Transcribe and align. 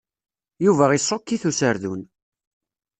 Yuba 0.65 0.85
iṣukk-it 0.97 1.43
userdun. 1.49 2.01